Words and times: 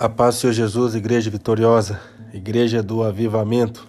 A 0.00 0.08
paz, 0.08 0.36
Senhor 0.36 0.52
Jesus, 0.52 0.94
Igreja 0.94 1.28
Vitoriosa, 1.28 2.00
Igreja 2.32 2.84
do 2.84 3.02
Avivamento. 3.02 3.84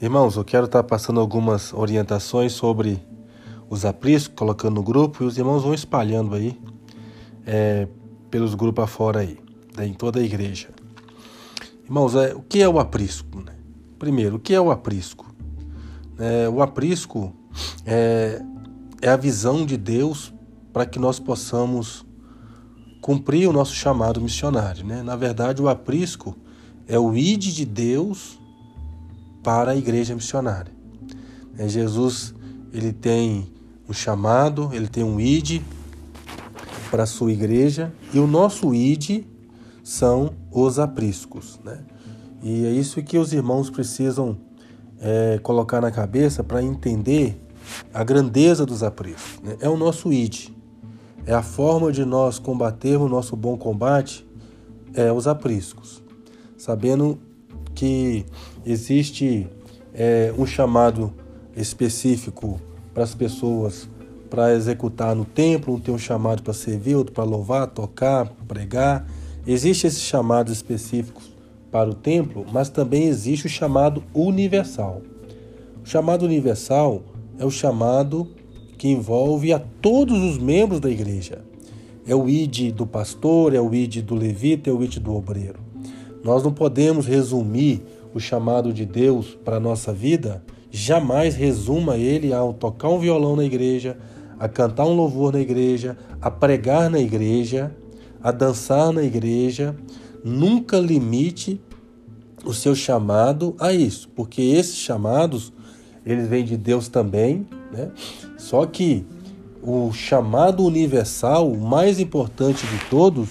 Irmãos, 0.00 0.36
eu 0.36 0.44
quero 0.44 0.66
estar 0.66 0.84
passando 0.84 1.18
algumas 1.18 1.72
orientações 1.72 2.52
sobre 2.52 3.02
os 3.68 3.84
apriscos, 3.84 4.36
colocando 4.36 4.76
no 4.76 4.84
grupo, 4.84 5.24
e 5.24 5.26
os 5.26 5.36
irmãos 5.36 5.64
vão 5.64 5.74
espalhando 5.74 6.36
aí 6.36 6.56
é, 7.44 7.88
pelos 8.30 8.54
grupos 8.54 8.84
afora 8.84 9.18
aí, 9.18 9.36
né, 9.76 9.84
em 9.84 9.92
toda 9.92 10.20
a 10.20 10.22
igreja. 10.22 10.68
Irmãos, 11.82 12.14
é, 12.14 12.32
o 12.32 12.42
que 12.42 12.62
é 12.62 12.68
o 12.68 12.78
aprisco? 12.78 13.40
Né? 13.40 13.52
Primeiro, 13.98 14.36
o 14.36 14.38
que 14.38 14.54
é 14.54 14.60
o 14.60 14.70
aprisco? 14.70 15.26
É, 16.20 16.48
o 16.48 16.62
aprisco 16.62 17.34
é, 17.84 18.40
é 19.02 19.08
a 19.08 19.16
visão 19.16 19.66
de 19.66 19.76
Deus 19.76 20.32
para 20.72 20.86
que 20.86 21.00
nós 21.00 21.18
possamos 21.18 22.06
cumprir 23.04 23.46
o 23.46 23.52
nosso 23.52 23.74
chamado 23.74 24.18
missionário. 24.18 24.82
Né? 24.82 25.02
Na 25.02 25.14
verdade, 25.14 25.60
o 25.60 25.68
aprisco 25.68 26.34
é 26.88 26.98
o 26.98 27.14
ide 27.14 27.52
de 27.52 27.66
Deus 27.66 28.40
para 29.42 29.72
a 29.72 29.76
igreja 29.76 30.14
missionária. 30.14 30.72
É, 31.58 31.68
Jesus 31.68 32.34
ele 32.72 32.94
tem 32.94 33.46
um 33.86 33.92
chamado, 33.92 34.70
ele 34.72 34.88
tem 34.88 35.04
um 35.04 35.20
ide 35.20 35.62
para 36.90 37.02
a 37.02 37.06
sua 37.06 37.30
igreja 37.30 37.92
e 38.14 38.18
o 38.18 38.26
nosso 38.26 38.74
ide 38.74 39.26
são 39.82 40.32
os 40.50 40.78
apriscos. 40.78 41.60
Né? 41.62 41.80
E 42.42 42.64
é 42.64 42.70
isso 42.70 43.02
que 43.02 43.18
os 43.18 43.34
irmãos 43.34 43.68
precisam 43.68 44.38
é, 44.98 45.38
colocar 45.42 45.82
na 45.82 45.90
cabeça 45.90 46.42
para 46.42 46.62
entender 46.62 47.38
a 47.92 48.02
grandeza 48.02 48.64
dos 48.64 48.82
apriscos. 48.82 49.42
Né? 49.42 49.58
É 49.60 49.68
o 49.68 49.76
nosso 49.76 50.10
ide. 50.10 50.53
É 51.26 51.32
a 51.32 51.42
forma 51.42 51.90
de 51.90 52.04
nós 52.04 52.38
combatermos 52.38 53.06
o 53.06 53.10
nosso 53.10 53.34
bom 53.34 53.56
combate, 53.56 54.26
é 54.94 55.10
os 55.10 55.26
apriscos, 55.26 56.02
sabendo 56.56 57.18
que 57.74 58.26
existe 58.64 59.48
é, 59.94 60.32
um 60.36 60.44
chamado 60.46 61.12
específico 61.56 62.60
para 62.92 63.04
as 63.04 63.14
pessoas 63.14 63.88
para 64.28 64.52
executar 64.52 65.14
no 65.14 65.24
templo, 65.24 65.74
um 65.74 65.80
tem 65.80 65.94
um 65.94 65.98
chamado 65.98 66.42
para 66.42 66.52
servir, 66.52 66.96
outro 66.96 67.14
para 67.14 67.24
louvar, 67.24 67.68
tocar, 67.68 68.26
pregar. 68.48 69.06
Existe 69.46 69.86
esses 69.86 70.02
chamados 70.02 70.52
específicos 70.52 71.32
para 71.70 71.88
o 71.88 71.94
templo, 71.94 72.44
mas 72.52 72.68
também 72.68 73.04
existe 73.04 73.46
o 73.46 73.48
chamado 73.48 74.02
universal. 74.12 75.02
O 75.82 75.88
chamado 75.88 76.24
universal 76.24 77.02
é 77.38 77.44
o 77.44 77.50
chamado 77.50 78.28
que 78.76 78.88
envolve 78.88 79.52
a 79.52 79.58
todos 79.58 80.18
os 80.18 80.38
membros 80.38 80.80
da 80.80 80.90
igreja. 80.90 81.44
É 82.06 82.14
o 82.14 82.28
id 82.28 82.72
do 82.72 82.86
pastor, 82.86 83.54
é 83.54 83.60
o 83.60 83.74
id 83.74 84.02
do 84.02 84.14
levita, 84.14 84.68
é 84.68 84.72
o 84.72 84.82
id 84.82 84.98
do 84.98 85.14
obreiro. 85.14 85.58
Nós 86.22 86.42
não 86.42 86.52
podemos 86.52 87.06
resumir 87.06 87.82
o 88.14 88.20
chamado 88.20 88.72
de 88.72 88.84
Deus 88.84 89.36
para 89.44 89.56
a 89.56 89.60
nossa 89.60 89.92
vida, 89.92 90.42
jamais 90.70 91.34
resuma 91.34 91.96
ele 91.96 92.32
ao 92.32 92.52
tocar 92.52 92.88
um 92.88 92.98
violão 92.98 93.36
na 93.36 93.44
igreja, 93.44 93.96
a 94.38 94.48
cantar 94.48 94.86
um 94.86 94.94
louvor 94.94 95.32
na 95.32 95.40
igreja, 95.40 95.96
a 96.20 96.30
pregar 96.30 96.90
na 96.90 96.98
igreja, 96.98 97.74
a 98.22 98.30
dançar 98.30 98.92
na 98.92 99.02
igreja. 99.02 99.76
Nunca 100.24 100.78
limite 100.78 101.60
o 102.44 102.52
seu 102.52 102.74
chamado 102.74 103.54
a 103.58 103.72
isso, 103.72 104.08
porque 104.14 104.42
esses 104.42 104.76
chamados 104.76 105.52
eles 106.04 106.28
vêm 106.28 106.44
de 106.44 106.56
Deus 106.56 106.88
também, 106.88 107.46
né? 107.74 107.90
Só 108.38 108.64
que 108.64 109.04
o 109.62 109.92
chamado 109.92 110.64
universal, 110.64 111.50
o 111.50 111.60
mais 111.60 111.98
importante 111.98 112.66
de 112.66 112.78
todos, 112.88 113.30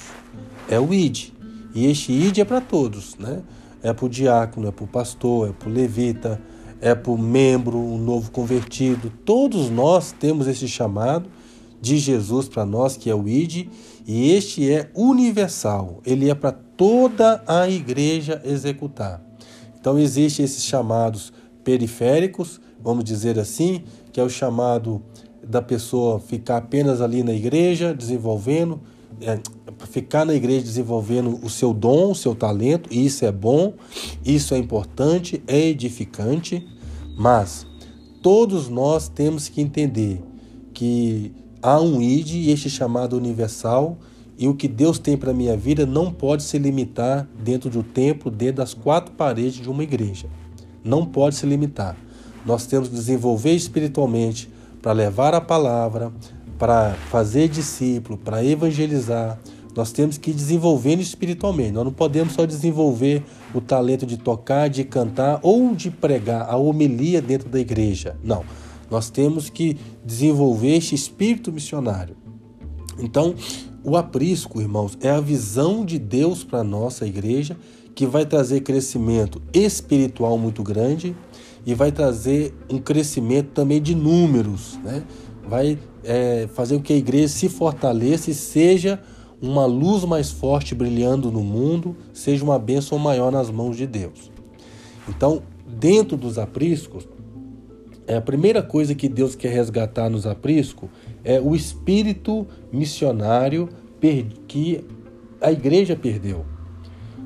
é 0.69 0.79
o 0.79 0.93
ID. 0.93 1.29
E 1.73 1.87
este 1.87 2.11
ID 2.11 2.39
é 2.39 2.45
para 2.45 2.61
todos, 2.61 3.15
né? 3.17 3.41
É 3.81 3.93
para 3.93 4.05
o 4.05 4.09
diácono, 4.09 4.67
é 4.67 4.71
para 4.71 4.85
o 4.85 4.87
pastor, 4.87 5.49
é 5.49 5.51
para 5.51 5.69
o 5.69 5.71
levita, 5.71 6.41
é 6.79 6.93
para 6.93 7.11
o 7.11 7.17
membro, 7.17 7.77
um 7.77 7.97
novo 7.97 8.31
convertido. 8.31 9.11
Todos 9.25 9.69
nós 9.69 10.11
temos 10.11 10.47
esse 10.47 10.67
chamado 10.67 11.29
de 11.81 11.97
Jesus 11.97 12.47
para 12.47 12.65
nós, 12.65 12.95
que 12.95 13.09
é 13.09 13.15
o 13.15 13.27
ID, 13.27 13.67
e 14.07 14.31
este 14.31 14.71
é 14.71 14.89
universal. 14.95 16.01
Ele 16.05 16.29
é 16.29 16.35
para 16.35 16.51
toda 16.51 17.43
a 17.45 17.67
igreja 17.67 18.41
executar. 18.45 19.21
Então 19.79 19.99
existem 19.99 20.45
esses 20.45 20.63
chamados 20.63 21.33
periféricos, 21.63 22.61
vamos 22.83 23.03
dizer 23.03 23.39
assim, 23.39 23.83
que 24.11 24.19
é 24.19 24.23
o 24.23 24.29
chamado 24.29 25.01
da 25.47 25.61
pessoa 25.61 26.19
ficar 26.19 26.57
apenas 26.57 27.01
ali 27.01 27.23
na 27.23 27.33
igreja, 27.33 27.93
desenvolvendo, 27.93 28.79
é, 29.21 29.39
ficar 29.89 30.25
na 30.25 30.33
igreja 30.33 30.63
desenvolvendo 30.63 31.39
o 31.43 31.49
seu 31.49 31.73
dom, 31.73 32.11
o 32.11 32.15
seu 32.15 32.35
talento, 32.35 32.93
isso 32.93 33.25
é 33.25 33.31
bom, 33.31 33.73
isso 34.25 34.53
é 34.53 34.57
importante, 34.57 35.41
é 35.47 35.59
edificante, 35.59 36.65
mas 37.17 37.65
todos 38.21 38.69
nós 38.69 39.07
temos 39.07 39.49
que 39.49 39.61
entender 39.61 40.21
que 40.73 41.31
há 41.61 41.79
um 41.79 42.01
ID 42.01 42.31
e 42.31 42.51
este 42.51 42.69
chamado 42.69 43.17
universal, 43.17 43.97
e 44.37 44.47
o 44.47 44.55
que 44.55 44.67
Deus 44.67 44.97
tem 44.97 45.15
para 45.15 45.31
a 45.31 45.33
minha 45.33 45.55
vida 45.55 45.85
não 45.85 46.11
pode 46.11 46.43
se 46.43 46.57
limitar 46.57 47.27
dentro 47.43 47.69
do 47.69 47.83
templo, 47.83 48.31
dentro 48.31 48.57
das 48.57 48.73
quatro 48.73 49.13
paredes 49.13 49.61
de 49.61 49.69
uma 49.69 49.83
igreja. 49.83 50.27
Não 50.83 51.05
pode 51.05 51.35
se 51.35 51.45
limitar. 51.45 51.95
Nós 52.45 52.65
temos 52.65 52.89
que 52.89 52.95
desenvolver 52.95 53.53
espiritualmente 53.53 54.49
para 54.81 54.91
levar 54.91 55.33
a 55.33 55.41
palavra, 55.41 56.11
para 56.59 56.93
fazer 57.09 57.47
discípulo, 57.47 58.17
para 58.17 58.43
evangelizar. 58.43 59.39
Nós 59.75 59.91
temos 59.91 60.17
que 60.17 60.31
ir 60.31 60.33
desenvolvendo 60.33 61.01
espiritualmente. 61.01 61.71
Nós 61.71 61.85
não 61.85 61.93
podemos 61.93 62.33
só 62.33 62.45
desenvolver 62.45 63.23
o 63.53 63.61
talento 63.61 64.05
de 64.05 64.17
tocar, 64.17 64.69
de 64.69 64.83
cantar 64.83 65.39
ou 65.41 65.73
de 65.73 65.89
pregar 65.89 66.47
a 66.49 66.57
homilia 66.57 67.21
dentro 67.21 67.49
da 67.49 67.59
igreja. 67.59 68.15
Não. 68.23 68.43
Nós 68.91 69.09
temos 69.09 69.49
que 69.49 69.77
desenvolver 70.05 70.75
este 70.75 70.93
espírito 70.93 71.51
missionário. 71.51 72.15
Então, 72.99 73.33
o 73.83 73.97
aprisco, 73.97 74.61
irmãos, 74.61 74.97
é 75.01 75.09
a 75.09 75.19
visão 75.19 75.83
de 75.83 75.97
Deus 75.97 76.43
para 76.43 76.59
a 76.59 76.63
nossa 76.63 77.07
igreja 77.07 77.57
que 77.95 78.05
vai 78.05 78.25
trazer 78.25 78.61
crescimento 78.61 79.41
espiritual 79.53 80.37
muito 80.37 80.61
grande 80.61 81.15
e 81.65 81.73
vai 81.73 81.91
trazer 81.91 82.53
um 82.69 82.77
crescimento 82.77 83.49
também 83.51 83.81
de 83.81 83.95
números, 83.95 84.77
né? 84.83 85.03
vai 85.47 85.77
é, 86.03 86.47
fazer 86.53 86.77
com 86.77 86.83
que 86.83 86.93
a 86.93 86.97
igreja 86.97 87.27
se 87.27 87.49
fortaleça 87.49 88.31
e 88.31 88.33
seja 88.33 89.01
uma 89.41 89.65
luz 89.65 90.05
mais 90.05 90.31
forte 90.31 90.73
brilhando 90.73 91.31
no 91.31 91.41
mundo, 91.41 91.95
seja 92.13 92.43
uma 92.43 92.57
bênção 92.57 92.97
maior 92.97 93.31
nas 93.31 93.49
mãos 93.49 93.75
de 93.75 93.85
Deus. 93.85 94.31
Então, 95.07 95.41
dentro 95.67 96.15
dos 96.15 96.37
apriscos, 96.37 97.07
é 98.07 98.15
a 98.15 98.21
primeira 98.21 98.61
coisa 98.61 98.95
que 98.95 99.07
Deus 99.07 99.35
quer 99.35 99.53
resgatar 99.53 100.09
nos 100.09 100.25
apriscos 100.25 100.89
é 101.23 101.39
o 101.39 101.55
espírito 101.55 102.45
missionário 102.71 103.69
que 104.47 104.83
a 105.41 105.51
igreja 105.51 105.95
perdeu. 105.95 106.45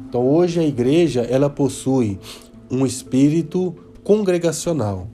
Então, 0.08 0.28
hoje 0.28 0.60
a 0.60 0.64
igreja 0.64 1.22
ela 1.22 1.50
possui 1.50 2.20
um 2.70 2.86
espírito 2.86 3.76
congregacional. 4.08 5.10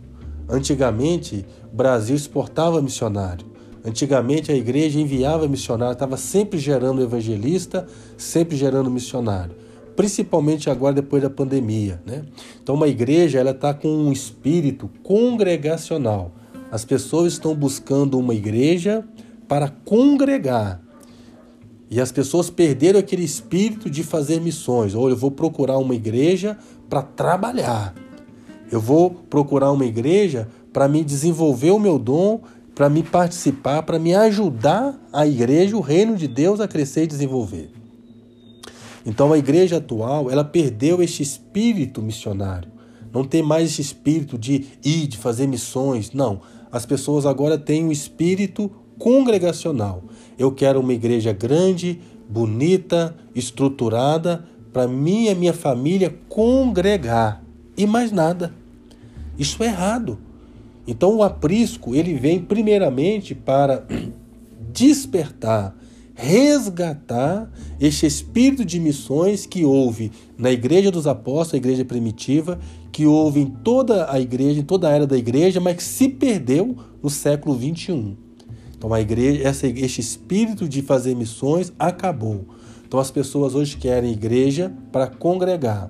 Antigamente, 0.47 1.43
Brasil 1.71 2.15
exportava 2.15 2.79
missionário. 2.79 3.43
Antigamente, 3.83 4.51
a 4.51 4.55
igreja 4.55 4.99
enviava 4.99 5.47
missionário, 5.47 5.93
estava 5.93 6.15
sempre 6.15 6.59
gerando 6.59 7.01
evangelista, 7.01 7.87
sempre 8.15 8.55
gerando 8.55 8.91
missionário. 8.91 9.55
Principalmente 9.95 10.69
agora, 10.69 10.93
depois 10.93 11.23
da 11.23 11.29
pandemia. 11.29 11.99
Né? 12.05 12.21
Então, 12.61 12.75
uma 12.75 12.87
igreja 12.87 13.39
ela 13.39 13.49
está 13.49 13.73
com 13.73 13.87
um 13.87 14.11
espírito 14.11 14.87
congregacional. 15.01 16.31
As 16.71 16.85
pessoas 16.85 17.33
estão 17.33 17.55
buscando 17.55 18.19
uma 18.19 18.35
igreja 18.35 19.03
para 19.47 19.69
congregar. 19.69 20.79
E 21.89 21.99
as 21.99 22.11
pessoas 22.11 22.51
perderam 22.51 22.99
aquele 22.99 23.23
espírito 23.23 23.89
de 23.89 24.03
fazer 24.03 24.39
missões. 24.39 24.93
Ou 24.93 25.09
eu 25.09 25.17
vou 25.17 25.31
procurar 25.31 25.79
uma 25.79 25.95
igreja 25.95 26.55
para 26.87 27.01
trabalhar. 27.01 28.02
Eu 28.73 28.81
vou 28.81 29.11
procurar 29.11 29.71
uma 29.71 29.85
igreja 29.85 30.49
para 30.73 30.87
me 30.87 31.03
desenvolver 31.03 31.69
o 31.69 31.77
meu 31.77 31.99
dom, 31.99 32.41
para 32.73 32.89
me 32.89 33.03
participar, 33.03 33.83
para 33.83 33.99
me 33.99 34.15
ajudar 34.15 34.99
a 35.13 35.27
igreja, 35.27 35.77
o 35.77 35.79
reino 35.79 36.15
de 36.15 36.27
Deus 36.27 36.59
a 36.59 36.67
crescer 36.67 37.03
e 37.03 37.07
desenvolver. 37.07 37.69
Então 39.05 39.31
a 39.31 39.37
igreja 39.37 39.77
atual, 39.77 40.31
ela 40.31 40.43
perdeu 40.43 41.03
este 41.03 41.21
espírito 41.21 42.01
missionário. 42.01 42.71
Não 43.13 43.23
tem 43.23 43.43
mais 43.43 43.69
esse 43.69 43.81
espírito 43.83 44.39
de 44.39 44.65
ir, 44.83 45.05
de 45.05 45.19
fazer 45.19 45.45
missões. 45.45 46.11
Não. 46.11 46.41
As 46.71 46.83
pessoas 46.83 47.27
agora 47.27 47.59
têm 47.59 47.85
um 47.85 47.91
espírito 47.91 48.71
congregacional. 48.97 50.03
Eu 50.35 50.51
quero 50.51 50.79
uma 50.79 50.93
igreja 50.93 51.31
grande, 51.31 52.01
bonita, 52.27 53.15
estruturada, 53.35 54.47
para 54.73 54.87
mim 54.87 55.27
e 55.27 55.35
minha 55.35 55.53
família 55.53 56.17
congregar. 56.27 57.43
E 57.77 57.85
mais 57.85 58.11
nada. 58.11 58.62
Isso 59.37 59.63
é 59.63 59.67
errado. 59.67 60.19
Então 60.87 61.15
o 61.15 61.23
aprisco, 61.23 61.95
ele 61.95 62.13
vem 62.13 62.39
primeiramente 62.39 63.33
para 63.33 63.85
despertar, 64.73 65.75
resgatar 66.13 67.49
este 67.79 68.05
espírito 68.05 68.65
de 68.65 68.79
missões 68.79 69.45
que 69.45 69.63
houve 69.63 70.11
na 70.37 70.51
igreja 70.51 70.91
dos 70.91 71.07
apóstolos, 71.07 71.53
a 71.53 71.57
igreja 71.57 71.85
primitiva, 71.85 72.59
que 72.91 73.05
houve 73.05 73.39
em 73.39 73.45
toda 73.47 74.11
a 74.11 74.19
igreja, 74.19 74.59
em 74.59 74.63
toda 74.63 74.87
a 74.87 74.91
era 74.91 75.07
da 75.07 75.17
igreja, 75.17 75.59
mas 75.59 75.77
que 75.77 75.83
se 75.83 76.09
perdeu 76.09 76.77
no 77.01 77.09
século 77.09 77.55
21. 77.55 78.15
Então 78.77 78.93
a 78.93 78.99
igreja, 78.99 79.47
essa, 79.47 79.65
este 79.65 80.01
espírito 80.01 80.67
de 80.67 80.81
fazer 80.81 81.15
missões 81.15 81.71
acabou. 81.79 82.45
Então 82.85 82.99
as 82.99 83.09
pessoas 83.09 83.55
hoje 83.55 83.77
querem 83.77 84.11
igreja 84.11 84.71
para 84.91 85.07
congregar, 85.07 85.89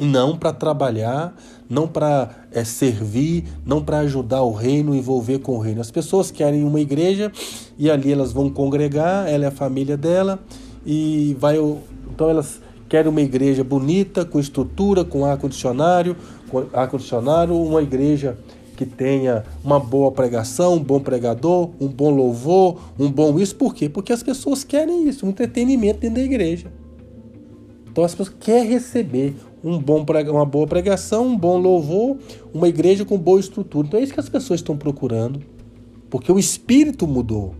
não 0.00 0.36
para 0.36 0.52
trabalhar, 0.52 1.34
não 1.68 1.88
para 1.88 2.30
é, 2.52 2.64
servir, 2.64 3.44
não 3.64 3.82
para 3.82 3.98
ajudar 4.00 4.42
o 4.42 4.52
reino, 4.52 4.94
envolver 4.94 5.38
com 5.38 5.56
o 5.56 5.58
reino. 5.58 5.80
As 5.80 5.90
pessoas 5.90 6.30
querem 6.30 6.64
uma 6.64 6.80
igreja 6.80 7.32
e 7.78 7.90
ali 7.90 8.12
elas 8.12 8.32
vão 8.32 8.50
congregar, 8.50 9.28
ela 9.28 9.44
é 9.44 9.48
a 9.48 9.52
família 9.52 9.96
dela 9.96 10.38
e 10.84 11.36
vai. 11.38 11.56
Então 12.12 12.28
elas 12.28 12.60
querem 12.88 13.10
uma 13.10 13.22
igreja 13.22 13.62
bonita, 13.62 14.24
com 14.24 14.40
estrutura, 14.40 15.04
com 15.04 15.24
ar 15.24 15.38
condicionado, 15.38 16.16
com 16.48 16.66
ar 16.72 16.88
condicionado, 16.88 17.54
uma 17.54 17.82
igreja 17.82 18.36
que 18.76 18.86
tenha 18.86 19.44
uma 19.62 19.78
boa 19.78 20.10
pregação, 20.10 20.74
um 20.74 20.82
bom 20.82 20.98
pregador, 20.98 21.70
um 21.78 21.86
bom 21.86 22.10
louvor, 22.10 22.80
um 22.98 23.10
bom 23.10 23.38
isso. 23.38 23.54
Por 23.54 23.74
quê? 23.74 23.88
Porque 23.88 24.12
as 24.12 24.22
pessoas 24.22 24.64
querem 24.64 25.06
isso, 25.06 25.26
um 25.26 25.28
entretenimento 25.28 26.00
dentro 26.00 26.16
da 26.16 26.22
igreja. 26.22 26.72
Então 27.90 28.02
as 28.02 28.12
pessoas 28.12 28.34
querem 28.40 28.70
receber 28.70 29.36
um 29.62 29.78
bom, 29.78 30.04
uma 30.30 30.44
boa 30.44 30.66
pregação, 30.66 31.28
um 31.28 31.36
bom 31.36 31.58
louvor, 31.58 32.16
uma 32.52 32.68
igreja 32.68 33.04
com 33.04 33.18
boa 33.18 33.40
estrutura. 33.40 33.86
Então 33.86 34.00
é 34.00 34.02
isso 34.02 34.14
que 34.14 34.20
as 34.20 34.28
pessoas 34.28 34.60
estão 34.60 34.76
procurando, 34.76 35.40
porque 36.08 36.30
o 36.32 36.38
espírito 36.38 37.06
mudou. 37.06 37.54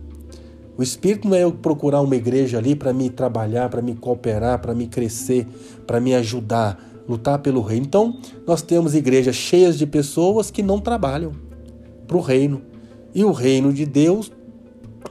O 0.77 0.83
espírito 0.83 1.27
não 1.27 1.35
é 1.35 1.43
eu 1.43 1.51
procurar 1.51 2.01
uma 2.01 2.15
igreja 2.15 2.57
ali 2.57 2.75
para 2.75 2.91
me 2.91 3.09
trabalhar, 3.09 3.69
para 3.69 3.81
me 3.81 3.93
cooperar, 3.93 4.59
para 4.59 4.73
me 4.73 4.87
crescer, 4.87 5.45
para 5.85 5.99
me 5.99 6.15
ajudar, 6.15 7.03
lutar 7.07 7.39
pelo 7.39 7.61
reino. 7.61 7.85
Então, 7.85 8.17
nós 8.47 8.61
temos 8.61 8.95
igrejas 8.95 9.35
cheias 9.35 9.77
de 9.77 9.85
pessoas 9.85 10.49
que 10.49 10.63
não 10.63 10.79
trabalham 10.79 11.33
para 12.07 12.17
o 12.17 12.21
reino. 12.21 12.61
E 13.13 13.23
o 13.23 13.31
reino 13.31 13.71
de 13.71 13.85
Deus 13.85 14.31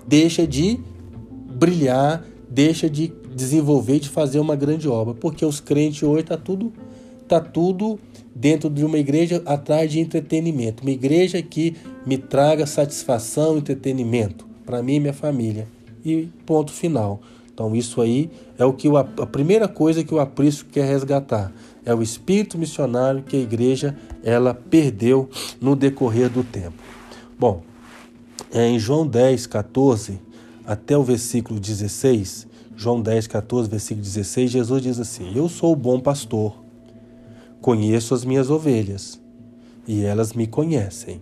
deixa 0.07 0.47
de 0.47 0.81
brilhar, 1.55 2.25
deixa 2.49 2.89
de 2.89 3.13
desenvolver, 3.35 3.99
de 3.99 4.09
fazer 4.09 4.41
uma 4.41 4.57
grande 4.57 4.89
obra, 4.89 5.15
porque 5.15 5.45
os 5.45 5.61
crentes 5.61 6.03
hoje 6.03 6.25
tá 6.25 6.37
tudo 6.37 6.73
tá 7.31 7.39
tudo 7.39 7.97
dentro 8.35 8.69
de 8.69 8.85
uma 8.85 8.99
igreja 8.99 9.41
atrás 9.47 9.93
de 9.93 10.01
entretenimento, 10.01 10.83
uma 10.83 10.91
igreja 10.91 11.41
que 11.41 11.77
me 12.05 12.19
traga 12.19 12.67
satisfação, 12.67 13.57
entretenimento 13.57 14.45
para 14.67 14.83
mim 14.83 14.97
e 14.97 15.01
minha 15.01 15.13
família. 15.13 15.69
E 16.05 16.29
ponto 16.45 16.73
final. 16.73 17.21
Então 17.55 17.77
isso 17.77 18.01
aí 18.01 18.29
é 18.59 18.65
o 18.65 18.73
que 18.73 18.89
o, 18.89 18.97
a 18.97 19.05
primeira 19.05 19.69
coisa 19.69 20.03
que 20.03 20.13
o 20.13 20.19
aprisco 20.19 20.71
quer 20.71 20.87
resgatar 20.87 21.53
é 21.85 21.95
o 21.95 22.03
espírito 22.03 22.59
missionário 22.59 23.23
que 23.23 23.37
a 23.37 23.41
igreja 23.41 23.97
ela 24.25 24.53
perdeu 24.53 25.31
no 25.61 25.77
decorrer 25.77 26.29
do 26.29 26.43
tempo. 26.43 26.83
Bom, 27.39 27.63
é 28.53 28.67
em 28.67 28.79
João 28.79 29.07
10, 29.07 29.47
14 29.47 30.19
até 30.67 30.99
o 30.99 31.05
versículo 31.05 31.61
16, 31.61 32.49
João 32.81 33.03
10, 33.03 33.27
14, 33.27 33.69
versículo 33.69 34.03
16, 34.03 34.51
Jesus 34.51 34.83
diz 34.83 34.99
assim: 34.99 35.37
Eu 35.37 35.51
sou 35.51 35.75
o 35.75 35.77
bom 35.77 36.01
pastor, 36.01 36.65
conheço 37.61 38.15
as 38.15 38.25
minhas 38.25 38.49
ovelhas 38.49 39.21
e 39.87 40.03
elas 40.03 40.33
me 40.33 40.47
conhecem. 40.47 41.21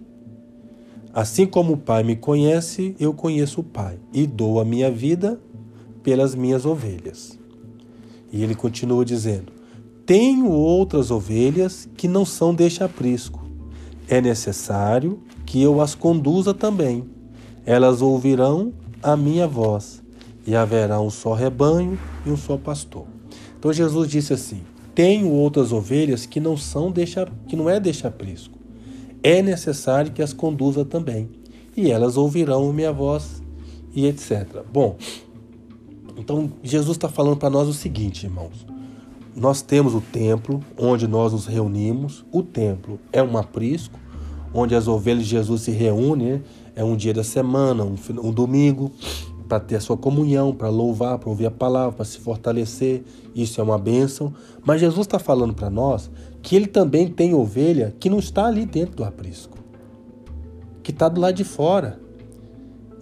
Assim 1.12 1.46
como 1.46 1.72
o 1.72 1.76
Pai 1.76 2.05
me 2.05 2.14
conhece, 2.14 2.94
eu 3.00 3.12
conheço 3.12 3.60
o 3.60 3.64
Pai 3.64 3.99
e 4.12 4.25
dou 4.25 4.60
a 4.60 4.64
minha 4.64 4.88
vida 4.88 5.40
pelas 6.05 6.32
minhas 6.32 6.64
ovelhas. 6.64 7.37
E 8.32 8.40
ele 8.40 8.54
continua 8.54 9.04
dizendo: 9.04 9.52
Tenho 10.06 10.49
outras 10.49 11.11
ovelhas 11.11 11.88
que 11.96 12.06
não 12.06 12.25
são 12.25 12.54
deste 12.54 12.84
aprisco. 12.84 13.44
É 14.06 14.20
necessário 14.20 15.19
que 15.44 15.61
eu 15.61 15.81
as 15.81 15.96
conduza 15.96 16.54
também. 16.54 17.02
Elas 17.66 18.00
ouvirão 18.00 18.72
a 19.02 19.16
minha 19.16 19.49
voz 19.49 20.06
e 20.48 20.56
haverá 20.56 20.98
um 20.98 21.10
só 21.10 21.34
rebanho 21.34 21.98
e 22.24 22.30
um 22.30 22.36
só 22.36 22.56
pastor. 22.56 23.04
Então 23.58 23.70
Jesus 23.70 24.08
disse 24.08 24.32
assim: 24.32 24.62
Tenho 24.94 25.30
outras 25.30 25.72
ovelhas 25.72 26.24
que 26.24 26.40
não 26.40 26.56
são 26.56 26.90
deixa, 26.90 27.28
que 27.46 27.54
não 27.54 27.68
é 27.68 27.78
deste 27.78 28.06
aprisco. 28.06 28.58
É 29.22 29.42
necessário 29.42 30.10
que 30.10 30.22
as 30.22 30.32
conduza 30.32 30.86
também, 30.86 31.28
e 31.76 31.90
elas 31.90 32.16
ouvirão 32.16 32.70
a 32.70 32.72
minha 32.72 32.90
voz 32.90 33.42
e 33.94 34.06
etc. 34.06 34.62
Bom, 34.72 34.96
então 36.16 36.50
Jesus 36.62 36.96
está 36.96 37.10
falando 37.10 37.36
para 37.36 37.50
nós 37.50 37.68
o 37.68 37.74
seguinte, 37.74 38.24
irmãos. 38.24 38.66
Nós 39.36 39.60
temos 39.60 39.94
o 39.94 40.00
templo 40.00 40.64
onde 40.78 41.06
nós 41.06 41.32
nos 41.32 41.44
reunimos. 41.44 42.24
O 42.32 42.42
templo 42.42 42.98
é 43.12 43.22
um 43.22 43.36
aprisco 43.36 44.00
onde 44.52 44.74
as 44.74 44.88
ovelhas 44.88 45.24
de 45.24 45.30
Jesus 45.30 45.60
se 45.60 45.70
reúnem. 45.70 46.32
Né? 46.32 46.42
É 46.74 46.82
um 46.82 46.96
dia 46.96 47.12
da 47.12 47.22
semana, 47.22 47.84
um, 47.84 47.96
um 48.22 48.32
domingo 48.32 48.90
para 49.48 49.58
ter 49.58 49.76
a 49.76 49.80
sua 49.80 49.96
comunhão, 49.96 50.54
para 50.54 50.68
louvar, 50.68 51.18
para 51.18 51.30
ouvir 51.30 51.46
a 51.46 51.50
palavra, 51.50 51.92
para 51.92 52.04
se 52.04 52.18
fortalecer. 52.18 53.02
Isso 53.34 53.60
é 53.60 53.64
uma 53.64 53.78
bênção. 53.78 54.34
Mas 54.64 54.80
Jesus 54.80 55.06
está 55.06 55.18
falando 55.18 55.54
para 55.54 55.70
nós 55.70 56.10
que 56.42 56.54
ele 56.54 56.66
também 56.66 57.08
tem 57.08 57.34
ovelha 57.34 57.94
que 57.98 58.10
não 58.10 58.18
está 58.18 58.46
ali 58.46 58.66
dentro 58.66 58.96
do 58.96 59.04
aprisco, 59.04 59.56
que 60.82 60.90
está 60.90 61.08
do 61.08 61.20
lado 61.20 61.34
de 61.34 61.44
fora. 61.44 61.98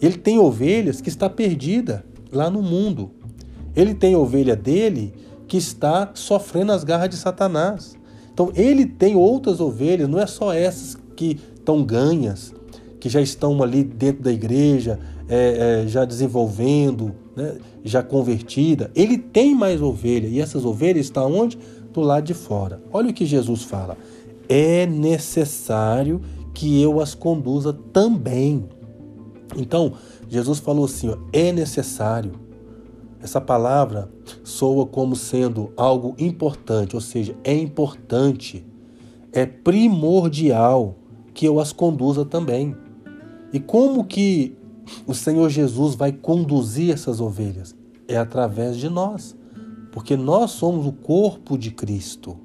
Ele 0.00 0.16
tem 0.16 0.38
ovelhas 0.38 1.00
que 1.00 1.08
está 1.08 1.28
perdida 1.28 2.04
lá 2.30 2.48
no 2.48 2.62
mundo. 2.62 3.10
Ele 3.74 3.94
tem 3.94 4.14
ovelha 4.14 4.54
dele 4.54 5.12
que 5.48 5.56
está 5.56 6.10
sofrendo 6.14 6.72
as 6.72 6.84
garras 6.84 7.10
de 7.10 7.16
Satanás. 7.16 7.96
Então 8.32 8.52
ele 8.54 8.86
tem 8.86 9.16
outras 9.16 9.60
ovelhas, 9.60 10.08
não 10.08 10.20
é 10.20 10.26
só 10.26 10.52
essas 10.52 10.96
que 11.16 11.40
estão 11.54 11.82
ganhas, 11.82 12.54
que 13.00 13.08
já 13.08 13.20
estão 13.20 13.62
ali 13.62 13.82
dentro 13.82 14.22
da 14.22 14.32
igreja, 14.32 14.98
é, 15.28 15.82
é, 15.84 15.88
já 15.88 16.04
desenvolvendo, 16.04 17.14
né, 17.34 17.56
já 17.84 18.02
convertida, 18.02 18.90
ele 18.94 19.18
tem 19.18 19.54
mais 19.54 19.82
ovelha 19.82 20.26
e 20.26 20.40
essas 20.40 20.64
ovelhas 20.64 21.06
estão 21.06 21.34
onde? 21.34 21.58
Do 21.92 22.00
lado 22.00 22.24
de 22.24 22.34
fora. 22.34 22.80
Olha 22.92 23.10
o 23.10 23.14
que 23.14 23.24
Jesus 23.24 23.62
fala: 23.62 23.96
é 24.48 24.86
necessário 24.86 26.20
que 26.54 26.80
eu 26.80 27.00
as 27.00 27.14
conduza 27.14 27.72
também. 27.92 28.64
Então, 29.56 29.94
Jesus 30.28 30.58
falou 30.58 30.84
assim: 30.84 31.08
ó, 31.08 31.16
é 31.32 31.52
necessário. 31.52 32.32
Essa 33.20 33.40
palavra 33.40 34.08
soa 34.44 34.86
como 34.86 35.16
sendo 35.16 35.72
algo 35.76 36.14
importante, 36.18 36.94
ou 36.94 37.00
seja, 37.00 37.34
é 37.42 37.54
importante, 37.54 38.64
é 39.32 39.44
primordial 39.46 40.96
que 41.34 41.46
eu 41.46 41.58
as 41.58 41.72
conduza 41.72 42.24
também. 42.24 42.76
E 43.52 43.58
como 43.58 44.04
que 44.04 44.56
o 45.06 45.14
Senhor 45.14 45.48
Jesus 45.50 45.94
vai 45.94 46.12
conduzir 46.12 46.92
essas 46.92 47.20
ovelhas? 47.20 47.74
É 48.08 48.16
através 48.16 48.76
de 48.76 48.88
nós, 48.88 49.36
porque 49.92 50.16
nós 50.16 50.52
somos 50.52 50.86
o 50.86 50.92
corpo 50.92 51.56
de 51.56 51.70
Cristo. 51.70 52.36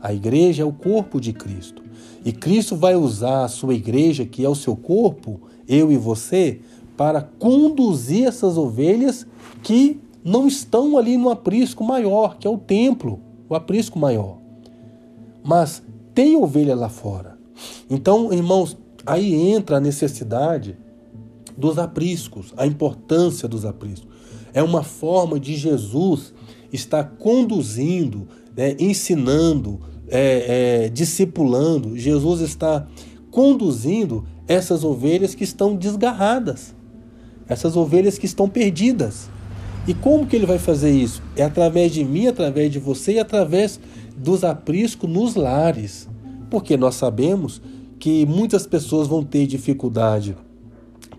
A 0.00 0.12
igreja 0.12 0.62
é 0.62 0.66
o 0.66 0.72
corpo 0.72 1.20
de 1.20 1.32
Cristo. 1.32 1.82
E 2.24 2.32
Cristo 2.32 2.76
vai 2.76 2.96
usar 2.96 3.44
a 3.44 3.48
sua 3.48 3.74
igreja, 3.74 4.24
que 4.24 4.44
é 4.44 4.48
o 4.48 4.54
seu 4.54 4.74
corpo, 4.74 5.40
eu 5.68 5.92
e 5.92 5.96
você, 5.96 6.60
para 6.96 7.22
conduzir 7.22 8.26
essas 8.26 8.56
ovelhas 8.56 9.26
que 9.62 10.00
não 10.24 10.46
estão 10.46 10.96
ali 10.96 11.16
no 11.16 11.30
aprisco 11.30 11.82
maior, 11.84 12.36
que 12.38 12.46
é 12.46 12.50
o 12.50 12.58
templo, 12.58 13.20
o 13.48 13.54
aprisco 13.54 13.98
maior. 13.98 14.38
Mas 15.42 15.82
tem 16.14 16.36
ovelha 16.36 16.74
lá 16.74 16.88
fora. 16.88 17.38
Então, 17.90 18.32
irmãos, 18.32 18.76
aí 19.04 19.34
entra 19.34 19.76
a 19.76 19.80
necessidade 19.80 20.76
dos 21.56 21.78
apriscos, 21.78 22.52
a 22.56 22.66
importância 22.66 23.48
dos 23.48 23.64
apriscos. 23.64 24.08
É 24.54 24.62
uma 24.62 24.82
forma 24.82 25.40
de 25.40 25.54
Jesus 25.56 26.32
estar 26.72 27.04
conduzindo, 27.18 28.28
né, 28.56 28.76
ensinando, 28.78 29.80
é, 30.08 30.84
é, 30.84 30.88
discipulando. 30.88 31.96
Jesus 31.96 32.40
está 32.40 32.86
conduzindo 33.30 34.24
essas 34.46 34.84
ovelhas 34.84 35.34
que 35.34 35.44
estão 35.44 35.74
desgarradas, 35.74 36.74
essas 37.48 37.76
ovelhas 37.76 38.18
que 38.18 38.26
estão 38.26 38.48
perdidas. 38.48 39.30
E 39.86 39.94
como 39.94 40.26
que 40.26 40.36
ele 40.36 40.46
vai 40.46 40.58
fazer 40.58 40.90
isso? 40.90 41.22
É 41.34 41.42
através 41.42 41.92
de 41.92 42.04
mim, 42.04 42.26
através 42.26 42.70
de 42.70 42.78
você 42.78 43.14
e 43.14 43.18
através 43.18 43.80
dos 44.16 44.44
apriscos 44.44 45.10
nos 45.10 45.34
lares. 45.34 46.08
Porque 46.50 46.76
nós 46.76 46.94
sabemos 46.94 47.60
que 47.98 48.26
muitas 48.26 48.66
pessoas 48.66 49.08
vão 49.08 49.24
ter 49.24 49.46
dificuldade 49.46 50.36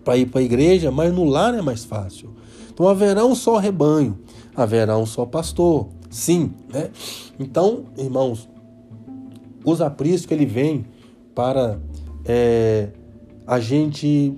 para 0.04 0.16
ir 0.16 0.26
para 0.26 0.40
a 0.40 0.44
igreja, 0.44 0.90
mas 0.90 1.12
no 1.12 1.24
lar 1.24 1.54
é 1.54 1.62
mais 1.62 1.84
fácil. 1.84 2.34
Então 2.72 2.88
haverá 2.88 3.24
um 3.24 3.34
só 3.34 3.56
rebanho, 3.56 4.18
haverá 4.54 4.98
um 4.98 5.06
só 5.06 5.24
pastor. 5.24 5.88
Sim, 6.10 6.52
né? 6.72 6.90
Então, 7.38 7.84
irmãos, 7.96 8.48
os 9.64 9.80
apriscos 9.80 10.30
ele 10.30 10.46
vem 10.46 10.84
para 11.34 11.80
é, 12.24 12.90
a 13.46 13.58
gente 13.58 14.34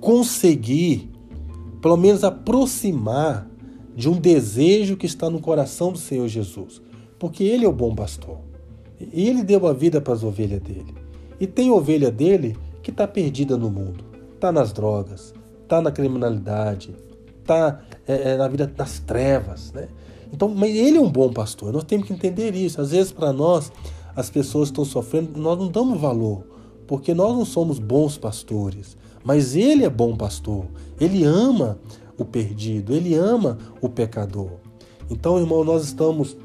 conseguir 0.00 1.10
pelo 1.80 1.96
menos 1.96 2.22
aproximar 2.22 3.48
de 3.94 4.08
um 4.08 4.18
desejo 4.18 4.96
que 4.96 5.06
está 5.06 5.28
no 5.28 5.40
coração 5.40 5.92
do 5.92 5.98
Senhor 5.98 6.26
Jesus, 6.28 6.80
porque 7.18 7.44
Ele 7.44 7.64
é 7.64 7.68
o 7.68 7.72
bom 7.72 7.94
pastor. 7.94 8.38
E 9.12 9.28
Ele 9.28 9.42
deu 9.42 9.66
a 9.66 9.72
vida 9.72 10.00
para 10.00 10.14
as 10.14 10.22
ovelhas 10.22 10.62
dele. 10.62 10.94
E 11.40 11.46
tem 11.46 11.70
ovelha 11.70 12.10
dele 12.10 12.56
que 12.82 12.90
está 12.90 13.06
perdida 13.06 13.56
no 13.56 13.68
mundo, 13.68 14.04
está 14.42 14.50
nas 14.50 14.72
drogas, 14.72 15.32
está 15.62 15.80
na 15.80 15.92
criminalidade, 15.92 16.96
está 17.40 17.80
é, 18.08 18.32
é, 18.32 18.36
na 18.36 18.48
vida 18.48 18.66
das 18.66 18.98
trevas, 18.98 19.72
né? 19.72 19.86
Então, 20.32 20.48
mas 20.48 20.74
ele 20.74 20.98
é 20.98 21.00
um 21.00 21.08
bom 21.08 21.32
pastor. 21.32 21.72
Nós 21.72 21.84
temos 21.84 22.08
que 22.08 22.12
entender 22.12 22.52
isso. 22.56 22.80
Às 22.80 22.90
vezes, 22.90 23.12
para 23.12 23.32
nós, 23.32 23.70
as 24.16 24.30
pessoas 24.30 24.68
estão 24.68 24.84
sofrendo, 24.84 25.38
nós 25.38 25.56
não 25.56 25.68
damos 25.68 26.00
valor, 26.00 26.42
porque 26.88 27.14
nós 27.14 27.36
não 27.36 27.44
somos 27.44 27.78
bons 27.78 28.18
pastores. 28.18 28.96
Mas 29.22 29.54
ele 29.54 29.84
é 29.84 29.90
bom 29.90 30.16
pastor. 30.16 30.64
Ele 30.98 31.22
ama 31.22 31.78
o 32.18 32.24
perdido, 32.24 32.94
ele 32.94 33.14
ama 33.14 33.58
o 33.80 33.88
pecador. 33.88 34.52
Então, 35.08 35.38
irmão, 35.38 35.62
nós 35.62 35.84
estamos 35.84 36.36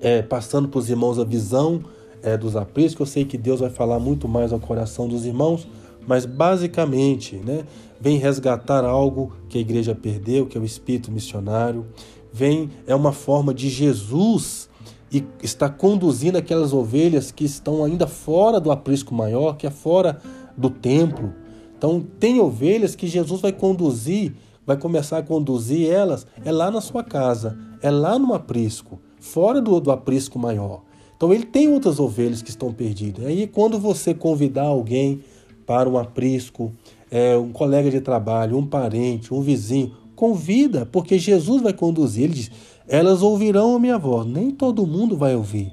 é, 0.00 0.22
passando 0.22 0.68
para 0.68 0.78
os 0.78 0.88
irmãos 0.88 1.18
a 1.18 1.24
visão 1.24 1.82
é, 2.22 2.36
dos 2.36 2.54
apriscos. 2.54 3.08
Eu 3.08 3.12
sei 3.12 3.24
que 3.24 3.38
Deus 3.38 3.58
vai 3.58 3.70
falar 3.70 3.98
muito 3.98 4.28
mais 4.28 4.52
ao 4.52 4.60
coração 4.60 5.08
dos 5.08 5.24
irmãos, 5.24 5.66
mas 6.06 6.26
basicamente, 6.26 7.36
né, 7.36 7.64
vem 8.00 8.18
resgatar 8.18 8.84
algo 8.84 9.32
que 9.48 9.58
a 9.58 9.60
igreja 9.60 9.94
perdeu, 9.94 10.46
que 10.46 10.58
é 10.58 10.60
o 10.60 10.64
espírito 10.64 11.10
missionário. 11.10 11.86
Vem 12.32 12.70
é 12.86 12.94
uma 12.94 13.12
forma 13.12 13.54
de 13.54 13.68
Jesus 13.68 14.68
e 15.12 15.24
está 15.42 15.68
conduzindo 15.68 16.38
aquelas 16.38 16.72
ovelhas 16.72 17.30
que 17.30 17.44
estão 17.44 17.84
ainda 17.84 18.06
fora 18.06 18.58
do 18.58 18.72
aprisco 18.72 19.14
maior, 19.14 19.56
que 19.56 19.66
é 19.66 19.70
fora 19.70 20.18
do 20.56 20.70
templo. 20.70 21.34
Então, 21.76 22.04
tem 22.18 22.40
ovelhas 22.40 22.94
que 22.94 23.06
Jesus 23.06 23.40
vai 23.40 23.52
conduzir, 23.52 24.34
vai 24.66 24.76
começar 24.76 25.18
a 25.18 25.22
conduzir 25.22 25.90
elas, 25.90 26.26
é 26.44 26.50
lá 26.50 26.70
na 26.70 26.80
sua 26.80 27.04
casa, 27.04 27.58
é 27.82 27.90
lá 27.90 28.18
no 28.18 28.32
aprisco, 28.32 29.00
fora 29.20 29.60
do, 29.60 29.78
do 29.80 29.90
aprisco 29.90 30.38
maior. 30.38 30.82
Então, 31.16 31.32
ele 31.32 31.44
tem 31.44 31.68
outras 31.68 32.00
ovelhas 32.00 32.40
que 32.40 32.50
estão 32.50 32.72
perdidas. 32.72 33.26
Aí, 33.26 33.46
quando 33.46 33.78
você 33.78 34.14
convidar 34.14 34.64
alguém 34.64 35.20
para 35.66 35.88
um 35.88 35.98
aprisco, 35.98 36.72
é, 37.10 37.36
um 37.36 37.52
colega 37.52 37.90
de 37.90 38.00
trabalho, 38.00 38.56
um 38.56 38.66
parente, 38.66 39.32
um 39.32 39.40
vizinho, 39.40 39.92
convida, 40.14 40.86
porque 40.86 41.18
Jesus 41.18 41.62
vai 41.62 41.72
conduzir. 41.72 42.24
Ele 42.24 42.34
diz: 42.34 42.50
elas 42.86 43.22
ouvirão 43.22 43.76
a 43.76 43.78
minha 43.78 43.98
voz. 43.98 44.26
Nem 44.26 44.50
todo 44.50 44.86
mundo 44.86 45.16
vai 45.16 45.34
ouvir, 45.34 45.72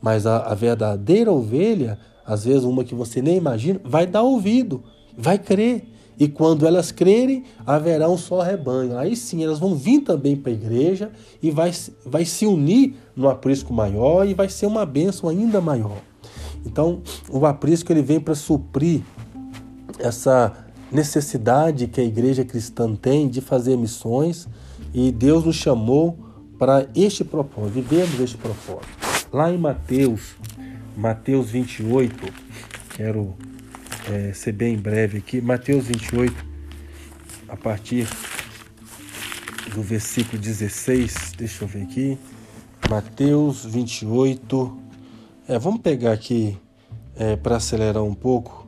mas 0.00 0.26
a, 0.26 0.38
a 0.38 0.54
verdadeira 0.54 1.32
ovelha, 1.32 1.98
às 2.24 2.44
vezes 2.44 2.64
uma 2.64 2.84
que 2.84 2.94
você 2.94 3.20
nem 3.20 3.36
imagina, 3.36 3.80
vai 3.84 4.06
dar 4.06 4.22
ouvido, 4.22 4.82
vai 5.16 5.38
crer. 5.38 5.88
E 6.18 6.28
quando 6.28 6.66
elas 6.66 6.92
crerem, 6.92 7.42
haverá 7.66 8.08
um 8.08 8.18
só 8.18 8.42
rebanho. 8.42 8.96
Aí 8.96 9.16
sim, 9.16 9.42
elas 9.42 9.58
vão 9.58 9.74
vir 9.74 10.02
também 10.02 10.36
para 10.36 10.52
a 10.52 10.54
igreja 10.54 11.10
e 11.42 11.50
vai, 11.50 11.72
vai 12.04 12.24
se 12.24 12.46
unir 12.46 12.94
no 13.16 13.28
aprisco 13.28 13.72
maior 13.72 14.28
e 14.28 14.34
vai 14.34 14.48
ser 14.48 14.66
uma 14.66 14.84
bênção 14.84 15.28
ainda 15.28 15.60
maior. 15.60 16.11
Então, 16.64 17.02
o 17.28 17.44
aprisco 17.44 17.92
ele 17.92 18.02
vem 18.02 18.20
para 18.20 18.34
suprir 18.34 19.02
essa 19.98 20.52
necessidade 20.90 21.86
que 21.86 22.00
a 22.00 22.04
igreja 22.04 22.44
cristã 22.44 22.94
tem 22.94 23.28
de 23.28 23.40
fazer 23.40 23.76
missões 23.76 24.46
e 24.92 25.10
Deus 25.10 25.44
nos 25.44 25.56
chamou 25.56 26.18
para 26.58 26.86
este 26.94 27.24
propósito, 27.24 27.72
vivemos 27.72 28.20
este 28.20 28.36
propósito. 28.36 28.86
Lá 29.32 29.50
em 29.50 29.58
Mateus, 29.58 30.36
Mateus 30.96 31.50
28, 31.50 32.32
quero 32.94 33.34
é, 34.10 34.32
ser 34.32 34.52
bem 34.52 34.76
breve 34.76 35.18
aqui, 35.18 35.40
Mateus 35.40 35.86
28, 35.86 36.32
a 37.48 37.56
partir 37.56 38.06
do 39.74 39.82
versículo 39.82 40.40
16, 40.40 41.32
deixa 41.36 41.64
eu 41.64 41.68
ver 41.68 41.82
aqui, 41.82 42.18
Mateus 42.90 43.64
28, 43.64 44.78
é, 45.48 45.58
vamos 45.58 45.80
pegar 45.80 46.12
aqui 46.12 46.56
é, 47.16 47.36
para 47.36 47.56
acelerar 47.56 48.02
um 48.02 48.14
pouco, 48.14 48.66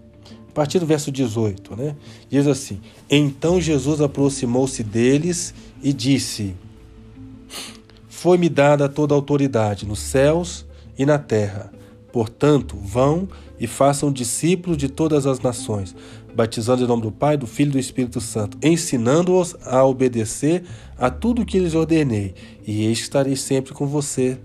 a 0.48 0.52
partir 0.52 0.78
do 0.78 0.86
verso 0.86 1.10
18, 1.10 1.76
né? 1.76 1.96
Diz 2.28 2.46
assim: 2.46 2.80
Então 3.08 3.60
Jesus 3.60 4.00
aproximou-se 4.00 4.82
deles 4.82 5.54
e 5.82 5.92
disse: 5.92 6.54
Foi-me 8.08 8.48
dada 8.48 8.88
toda 8.88 9.14
a 9.14 9.16
autoridade 9.16 9.86
nos 9.86 10.00
céus 10.00 10.66
e 10.98 11.04
na 11.04 11.18
terra. 11.18 11.72
Portanto, 12.12 12.76
vão 12.76 13.28
e 13.58 13.66
façam 13.66 14.12
discípulos 14.12 14.76
de 14.76 14.88
todas 14.88 15.26
as 15.26 15.40
nações, 15.40 15.94
batizando 16.34 16.84
em 16.84 16.86
nome 16.86 17.02
do 17.02 17.10
Pai, 17.10 17.36
do 17.36 17.46
Filho 17.46 17.70
e 17.70 17.72
do 17.72 17.78
Espírito 17.78 18.20
Santo, 18.20 18.56
ensinando-os 18.62 19.56
a 19.64 19.84
obedecer 19.84 20.64
a 20.96 21.10
tudo 21.10 21.42
o 21.42 21.46
que 21.46 21.58
lhes 21.58 21.74
ordenei. 21.74 22.34
E 22.64 22.84
eis 22.84 22.98
que 22.98 23.04
estarei 23.04 23.34
sempre 23.34 23.72
com 23.72 23.86
você, 23.86 24.38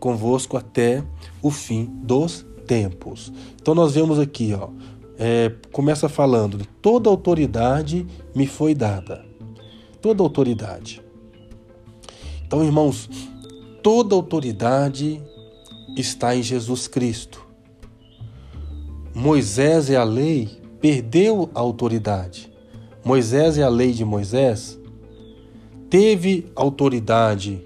convosco 0.00 0.56
até 0.56 1.04
o 1.40 1.50
fim 1.50 1.84
dos 2.02 2.44
tempos. 2.66 3.32
Então 3.60 3.74
nós 3.74 3.94
vemos 3.94 4.18
aqui, 4.18 4.52
ó, 4.54 4.70
é, 5.18 5.52
começa 5.70 6.08
falando: 6.08 6.66
toda 6.80 7.08
autoridade 7.08 8.06
me 8.34 8.46
foi 8.46 8.74
dada. 8.74 9.24
Toda 10.00 10.22
autoridade. 10.22 11.02
Então, 12.46 12.64
irmãos, 12.64 13.08
toda 13.82 14.14
autoridade 14.14 15.22
está 15.96 16.34
em 16.34 16.42
Jesus 16.42 16.88
Cristo. 16.88 17.46
Moisés 19.14 19.90
e 19.90 19.96
a 19.96 20.02
lei 20.02 20.48
perdeu 20.80 21.50
a 21.54 21.60
autoridade. 21.60 22.50
Moisés 23.04 23.56
e 23.56 23.62
a 23.62 23.68
lei 23.68 23.92
de 23.92 24.04
Moisés 24.04 24.80
teve 25.90 26.50
autoridade 26.54 27.62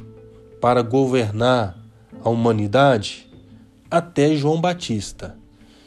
para 0.61 0.83
governar 0.83 1.84
a 2.25 2.31
humanidade 2.31 3.29
até 3.91 4.35
João 4.35 4.59
Batista. 4.59 5.37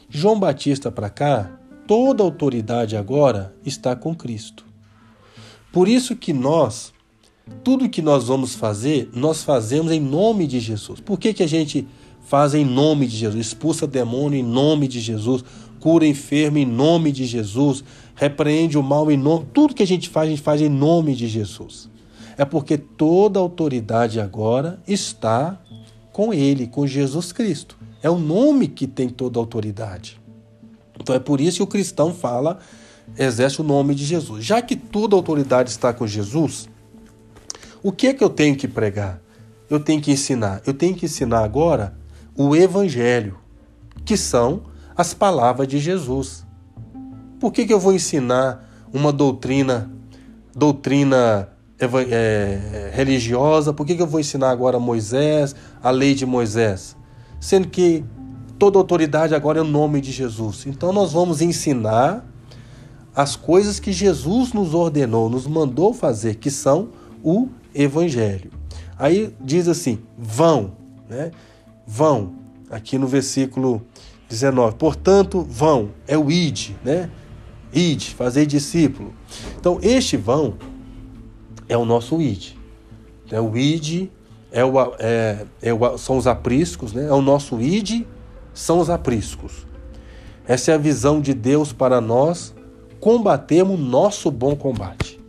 João 0.08 0.38
Batista 0.38 0.90
para 0.90 1.10
cá, 1.10 1.50
toda 1.86 2.22
autoridade 2.22 2.96
agora 2.96 3.54
está 3.66 3.96
com 3.96 4.14
Cristo. 4.14 4.64
Por 5.72 5.88
isso 5.88 6.14
que 6.14 6.32
nós, 6.32 6.94
tudo 7.64 7.88
que 7.88 8.00
nós 8.00 8.28
vamos 8.28 8.54
fazer, 8.54 9.10
nós 9.12 9.42
fazemos 9.42 9.90
em 9.90 10.00
nome 10.00 10.46
de 10.46 10.60
Jesus. 10.60 11.00
Por 11.00 11.18
que, 11.18 11.34
que 11.34 11.42
a 11.42 11.48
gente 11.48 11.86
faz 12.20 12.54
em 12.54 12.64
nome 12.64 13.08
de 13.08 13.16
Jesus? 13.16 13.46
Expulsa 13.46 13.86
demônio 13.86 14.38
em 14.38 14.44
nome 14.44 14.86
de 14.86 15.00
Jesus, 15.00 15.44
cura 15.80 16.06
enfermo 16.06 16.58
em 16.58 16.64
nome 16.64 17.10
de 17.10 17.26
Jesus, 17.26 17.82
repreende 18.14 18.78
o 18.78 18.82
mal 18.82 19.10
em 19.10 19.16
nome. 19.16 19.46
Tudo 19.52 19.74
que 19.74 19.82
a 19.82 19.86
gente 19.86 20.08
faz, 20.08 20.28
a 20.28 20.30
gente 20.30 20.42
faz 20.42 20.60
em 20.62 20.68
nome 20.68 21.16
de 21.16 21.26
Jesus. 21.26 21.90
É 22.36 22.44
porque 22.44 22.78
toda 22.78 23.40
autoridade 23.40 24.20
agora 24.20 24.80
está 24.86 25.60
com 26.18 26.34
Ele, 26.34 26.66
com 26.66 26.84
Jesus 26.84 27.30
Cristo. 27.30 27.78
É 28.02 28.10
o 28.10 28.18
nome 28.18 28.66
que 28.66 28.88
tem 28.88 29.08
toda 29.08 29.38
a 29.38 29.40
autoridade. 29.40 30.20
Então 31.00 31.14
é 31.14 31.20
por 31.20 31.40
isso 31.40 31.58
que 31.58 31.62
o 31.62 31.66
cristão 31.68 32.12
fala, 32.12 32.58
exerce 33.16 33.60
o 33.60 33.64
nome 33.64 33.94
de 33.94 34.04
Jesus. 34.04 34.44
Já 34.44 34.60
que 34.60 34.74
toda 34.74 35.14
a 35.14 35.16
autoridade 35.16 35.70
está 35.70 35.92
com 35.92 36.08
Jesus, 36.08 36.68
o 37.84 37.92
que 37.92 38.08
é 38.08 38.14
que 38.14 38.24
eu 38.24 38.28
tenho 38.28 38.56
que 38.56 38.66
pregar? 38.66 39.22
Eu 39.70 39.78
tenho 39.78 40.02
que 40.02 40.10
ensinar. 40.10 40.60
Eu 40.66 40.74
tenho 40.74 40.96
que 40.96 41.06
ensinar 41.06 41.44
agora 41.44 41.96
o 42.34 42.56
Evangelho, 42.56 43.38
que 44.04 44.16
são 44.16 44.62
as 44.96 45.14
palavras 45.14 45.68
de 45.68 45.78
Jesus. 45.78 46.44
Por 47.38 47.52
que, 47.52 47.64
que 47.64 47.72
eu 47.72 47.78
vou 47.78 47.92
ensinar 47.92 48.68
uma 48.92 49.12
doutrina, 49.12 49.88
doutrina 50.52 51.48
é, 51.80 52.90
religiosa? 52.92 53.72
Por 53.72 53.86
que, 53.86 53.94
que 53.94 54.02
eu 54.02 54.06
vou 54.06 54.20
ensinar 54.20 54.50
agora 54.50 54.78
Moisés, 54.78 55.54
a 55.82 55.90
lei 55.90 56.14
de 56.14 56.26
Moisés? 56.26 56.96
Sendo 57.40 57.68
que 57.68 58.04
toda 58.58 58.78
autoridade 58.78 59.34
agora 59.34 59.58
é 59.58 59.62
o 59.62 59.64
nome 59.64 60.00
de 60.00 60.10
Jesus. 60.10 60.66
Então 60.66 60.92
nós 60.92 61.12
vamos 61.12 61.40
ensinar 61.40 62.24
as 63.14 63.36
coisas 63.36 63.78
que 63.80 63.92
Jesus 63.92 64.52
nos 64.52 64.74
ordenou, 64.74 65.28
nos 65.28 65.46
mandou 65.46 65.94
fazer, 65.94 66.36
que 66.36 66.50
são 66.50 66.90
o 67.22 67.48
Evangelho. 67.74 68.50
Aí 68.98 69.34
diz 69.40 69.68
assim: 69.68 70.00
vão, 70.16 70.72
né? 71.08 71.30
Vão, 71.86 72.32
aqui 72.70 72.98
no 72.98 73.06
versículo 73.06 73.82
19. 74.28 74.76
Portanto, 74.76 75.46
vão, 75.48 75.90
é 76.06 76.18
o 76.18 76.30
id, 76.30 76.70
né? 76.84 77.10
Id, 77.72 78.02
fazer 78.10 78.46
discípulo. 78.46 79.12
Então, 79.58 79.78
este 79.82 80.16
vão 80.16 80.54
é 81.68 81.76
o 81.76 81.84
nosso 81.84 82.20
id. 82.20 82.54
É 83.30 83.40
o 83.40 83.56
id 83.56 84.10
é 84.50 84.64
o, 84.64 84.72
é, 84.98 85.46
é 85.62 85.72
o, 85.72 85.98
são 85.98 86.16
os 86.16 86.26
apriscos, 86.26 86.92
né? 86.92 87.06
é 87.06 87.12
o 87.12 87.20
nosso 87.20 87.60
id, 87.60 88.06
são 88.54 88.80
os 88.80 88.90
apriscos. 88.90 89.66
Essa 90.46 90.72
é 90.72 90.74
a 90.74 90.78
visão 90.78 91.20
de 91.20 91.34
Deus 91.34 91.72
para 91.72 92.00
nós 92.00 92.54
combatermos 93.00 93.78
nosso 93.78 94.30
bom 94.30 94.56
combate. 94.56 95.20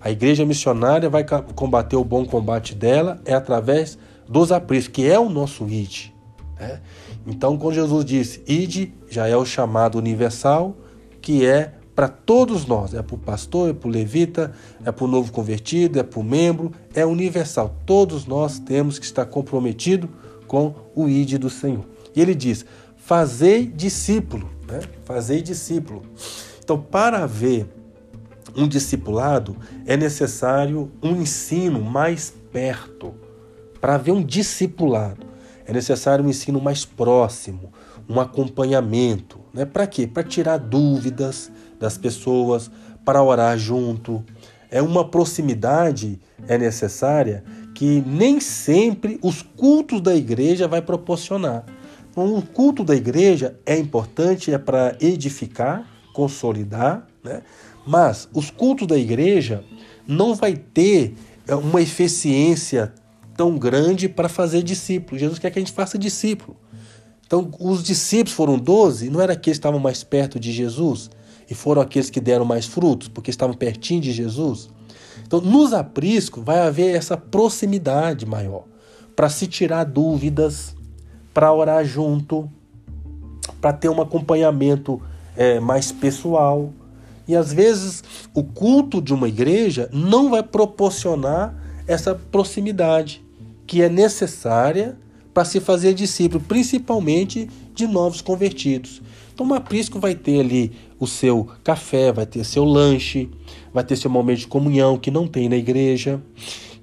A 0.00 0.10
igreja 0.10 0.44
missionária 0.44 1.08
vai 1.08 1.24
combater 1.54 1.96
o 1.96 2.04
bom 2.04 2.24
combate 2.24 2.74
dela 2.74 3.20
é 3.24 3.34
através 3.34 3.98
dos 4.28 4.52
apriscos, 4.52 4.92
que 4.94 5.08
é 5.08 5.18
o 5.18 5.28
nosso 5.28 5.68
id. 5.68 6.12
Né? 6.58 6.80
Então, 7.26 7.56
quando 7.56 7.74
Jesus 7.74 8.04
disse 8.04 8.42
id, 8.46 8.92
já 9.08 9.26
é 9.26 9.36
o 9.36 9.44
chamado 9.44 9.98
universal, 9.98 10.76
que 11.20 11.46
é 11.46 11.74
para 11.96 12.08
todos 12.08 12.66
nós. 12.66 12.92
É 12.92 13.00
para 13.02 13.14
o 13.14 13.18
pastor, 13.18 13.70
é 13.70 13.72
para 13.72 13.88
o 13.88 13.90
levita, 13.90 14.52
é 14.84 14.92
para 14.92 15.04
o 15.04 15.08
novo 15.08 15.32
convertido, 15.32 15.98
é 15.98 16.02
para 16.02 16.20
o 16.20 16.22
membro, 16.22 16.70
é 16.94 17.06
universal. 17.06 17.74
Todos 17.86 18.26
nós 18.26 18.58
temos 18.58 18.98
que 18.98 19.06
estar 19.06 19.24
comprometidos 19.24 20.10
com 20.46 20.74
o 20.94 21.08
ID 21.08 21.38
do 21.38 21.48
Senhor. 21.48 21.86
E 22.14 22.20
ele 22.20 22.34
diz: 22.34 22.66
fazei 22.96 23.66
discípulo, 23.66 24.50
né? 24.68 24.80
fazei 25.04 25.40
discípulo. 25.40 26.02
Então, 26.62 26.78
para 26.78 27.24
haver 27.24 27.66
um 28.54 28.68
discipulado, 28.68 29.56
é 29.86 29.96
necessário 29.96 30.92
um 31.02 31.22
ensino 31.22 31.80
mais 31.80 32.32
perto. 32.52 33.14
Para 33.80 33.94
haver 33.94 34.12
um 34.12 34.22
discipulado, 34.22 35.26
é 35.64 35.72
necessário 35.72 36.24
um 36.24 36.28
ensino 36.28 36.60
mais 36.60 36.84
próximo, 36.84 37.72
um 38.08 38.20
acompanhamento. 38.20 39.38
Né? 39.52 39.64
Para 39.64 39.86
quê? 39.86 40.06
Para 40.06 40.22
tirar 40.22 40.58
dúvidas 40.58 41.50
das 41.78 41.96
pessoas, 41.98 42.70
para 43.04 43.22
orar 43.22 43.56
junto. 43.56 44.24
É 44.70 44.82
uma 44.82 45.08
proximidade 45.08 46.18
é 46.48 46.58
necessária 46.58 47.44
que 47.74 48.02
nem 48.06 48.40
sempre 48.40 49.18
os 49.22 49.42
cultos 49.42 50.00
da 50.00 50.14
igreja 50.14 50.66
vai 50.66 50.82
proporcionar. 50.82 51.64
Então, 52.10 52.34
o 52.34 52.42
culto 52.42 52.82
da 52.82 52.94
igreja 52.94 53.58
é 53.64 53.78
importante, 53.78 54.52
é 54.52 54.58
para 54.58 54.96
edificar, 55.00 55.86
consolidar, 56.12 57.06
né? 57.22 57.42
mas 57.86 58.28
os 58.32 58.50
cultos 58.50 58.88
da 58.88 58.96
igreja 58.96 59.62
não 60.06 60.34
vai 60.34 60.56
ter 60.56 61.14
é, 61.46 61.54
uma 61.54 61.80
eficiência 61.82 62.92
tão 63.36 63.58
grande 63.58 64.08
para 64.08 64.28
fazer 64.28 64.62
discípulo. 64.62 65.18
Jesus 65.18 65.38
quer 65.38 65.50
que 65.50 65.58
a 65.58 65.62
gente 65.62 65.72
faça 65.72 65.98
discípulo. 65.98 66.56
Então, 67.26 67.50
os 67.60 67.82
discípulos 67.82 68.32
foram 68.32 68.58
doze, 68.58 69.10
não 69.10 69.20
era 69.20 69.36
que 69.36 69.50
estavam 69.50 69.78
mais 69.78 70.02
perto 70.02 70.40
de 70.40 70.52
Jesus 70.52 71.10
e 71.48 71.54
foram 71.54 71.82
aqueles 71.82 72.10
que 72.10 72.20
deram 72.20 72.44
mais 72.44 72.66
frutos, 72.66 73.08
porque 73.08 73.30
estavam 73.30 73.54
pertinho 73.54 74.00
de 74.00 74.12
Jesus. 74.12 74.68
Então, 75.26 75.40
nos 75.40 75.72
apriscos 75.72 76.44
vai 76.44 76.60
haver 76.60 76.94
essa 76.94 77.16
proximidade 77.16 78.26
maior 78.26 78.64
para 79.14 79.28
se 79.28 79.46
tirar 79.46 79.84
dúvidas, 79.84 80.74
para 81.32 81.52
orar 81.52 81.84
junto, 81.84 82.50
para 83.60 83.72
ter 83.72 83.88
um 83.88 84.00
acompanhamento 84.00 85.00
é, 85.36 85.58
mais 85.58 85.90
pessoal. 85.90 86.72
E 87.26 87.34
às 87.34 87.52
vezes 87.52 88.04
o 88.34 88.44
culto 88.44 89.00
de 89.00 89.12
uma 89.12 89.28
igreja 89.28 89.88
não 89.92 90.30
vai 90.30 90.42
proporcionar 90.42 91.54
essa 91.86 92.14
proximidade 92.14 93.24
que 93.66 93.82
é 93.82 93.88
necessária 93.88 94.96
para 95.34 95.44
se 95.44 95.60
fazer 95.60 95.92
discípulo, 95.92 96.42
principalmente 96.46 97.50
de 97.74 97.86
novos 97.86 98.20
convertidos. 98.20 99.02
Então, 99.34 99.46
o 99.46 99.54
aprisco 99.54 100.00
vai 100.00 100.14
ter 100.14 100.40
ali 100.40 100.72
o 100.98 101.06
seu 101.06 101.48
café, 101.62 102.12
vai 102.12 102.26
ter 102.26 102.44
seu 102.44 102.64
lanche, 102.64 103.28
vai 103.72 103.84
ter 103.84 103.96
seu 103.96 104.10
momento 104.10 104.38
de 104.38 104.46
comunhão 104.46 104.98
que 104.98 105.10
não 105.10 105.26
tem 105.26 105.48
na 105.48 105.56
igreja. 105.56 106.20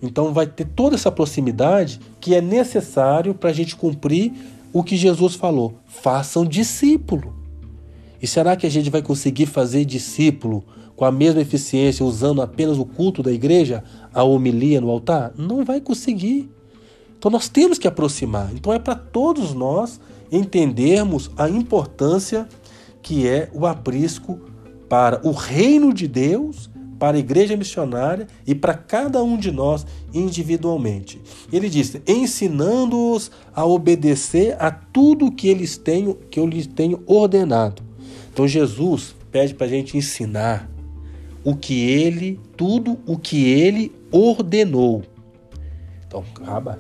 Então, 0.02 0.34
vai 0.34 0.46
ter 0.46 0.66
toda 0.66 0.96
essa 0.96 1.12
proximidade 1.12 2.00
que 2.20 2.36
é 2.36 2.42
necessário 2.42 3.34
para 3.34 3.50
a 3.50 3.54
gente 3.54 3.76
cumprir 3.76 4.34
o 4.74 4.84
que 4.84 4.98
Jesus 4.98 5.36
falou: 5.36 5.76
façam 5.86 6.46
discípulo. 6.46 7.34
E 8.22 8.28
será 8.28 8.56
que 8.56 8.66
a 8.66 8.70
gente 8.70 8.90
vai 8.90 9.02
conseguir 9.02 9.46
fazer 9.46 9.86
discípulo 9.86 10.64
com 10.96 11.06
a 11.06 11.12
mesma 11.12 11.42
eficiência 11.42 12.06
usando 12.06 12.42
apenas 12.42 12.78
o 12.78 12.86
culto 12.86 13.22
da 13.22 13.32
igreja, 13.32 13.84
a 14.14 14.24
homilia 14.24 14.80
no 14.80 14.90
altar? 14.90 15.34
Não 15.38 15.66
vai 15.66 15.82
conseguir. 15.82 16.50
Então 17.18 17.30
nós 17.32 17.50
temos 17.50 17.78
que 17.78 17.88
aproximar. 17.88 18.50
Então 18.54 18.74
é 18.74 18.80
para 18.80 18.96
todos 18.96 19.54
nós 19.54 20.00
entendermos 20.32 21.30
a 21.38 21.50
importância 21.50 22.48
que 23.04 23.28
é 23.28 23.50
o 23.54 23.68
aprisco 23.68 24.40
para 24.90 25.22
o 25.24 25.32
reino 25.32 25.94
de 25.94 26.08
Deus, 26.08 26.72
para 26.98 27.18
a 27.18 27.20
igreja 27.20 27.56
missionária 27.56 28.28
e 28.48 28.56
para 28.56 28.74
cada 28.74 29.22
um 29.22 29.38
de 29.38 29.52
nós 29.52 29.86
individualmente. 30.12 31.22
Ele 31.52 31.70
diz: 31.70 31.96
ensinando-os 32.08 33.30
a 33.54 33.64
obedecer 33.66 34.56
a 34.58 34.72
tudo 34.72 35.32
que 35.32 35.48
eles 35.48 35.78
tenho, 35.78 36.16
que 36.16 36.40
eu 36.40 36.48
lhes 36.48 36.66
tenho 36.66 37.04
ordenado. 37.06 37.84
Então 38.32 38.48
Jesus 38.48 39.16
pede 39.32 39.54
para 39.54 39.68
a 39.68 39.70
gente 39.70 39.96
ensinar 39.96 40.68
o 41.44 41.56
que 41.56 41.88
ele, 41.88 42.40
tudo 42.58 42.98
o 43.06 43.18
que 43.18 43.48
ele 43.48 43.92
ordenou. 44.12 45.04
Então, 46.08 46.24
acaba 46.36 46.80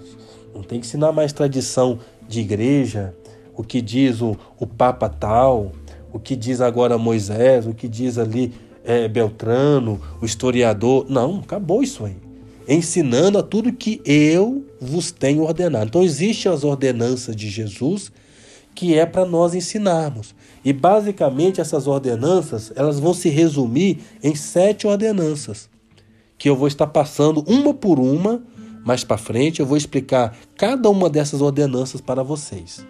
não 0.53 0.61
tem 0.61 0.79
que 0.79 0.85
ensinar 0.85 1.11
mais 1.11 1.33
tradição 1.33 1.99
de 2.27 2.39
igreja, 2.39 3.13
o 3.55 3.63
que 3.63 3.81
diz 3.81 4.21
o, 4.21 4.37
o 4.59 4.65
Papa 4.65 5.09
tal, 5.09 5.71
o 6.13 6.19
que 6.19 6.35
diz 6.35 6.61
agora 6.61 6.97
Moisés, 6.97 7.67
o 7.67 7.73
que 7.73 7.87
diz 7.87 8.17
ali 8.17 8.53
é, 8.83 9.07
Beltrano, 9.07 9.99
o 10.21 10.25
historiador. 10.25 11.05
Não, 11.09 11.39
acabou 11.39 11.83
isso 11.83 12.05
aí. 12.05 12.15
Ensinando 12.67 13.37
a 13.37 13.43
tudo 13.43 13.73
que 13.73 13.99
eu 14.05 14.63
vos 14.79 15.11
tenho 15.11 15.43
ordenado. 15.43 15.87
Então, 15.87 16.03
existem 16.03 16.49
as 16.51 16.63
ordenanças 16.63 17.35
de 17.35 17.49
Jesus 17.49 18.11
que 18.75 18.97
é 18.97 19.05
para 19.05 19.25
nós 19.25 19.53
ensinarmos. 19.53 20.33
E 20.63 20.73
basicamente 20.73 21.61
essas 21.61 21.85
ordenanças, 21.85 22.71
elas 22.75 22.99
vão 22.99 23.13
se 23.13 23.29
resumir 23.29 23.99
em 24.23 24.33
sete 24.33 24.87
ordenanças, 24.87 25.69
que 26.37 26.49
eu 26.49 26.55
vou 26.55 26.67
estar 26.67 26.87
passando 26.87 27.43
uma 27.47 27.73
por 27.73 27.99
uma 27.99 28.41
mais 28.83 29.03
para 29.03 29.17
frente 29.17 29.61
eu 29.61 29.65
vou 29.65 29.77
explicar 29.77 30.35
cada 30.57 30.89
uma 30.89 31.09
dessas 31.09 31.41
ordenanças 31.41 32.01
para 32.01 32.21
vocês. 32.21 32.85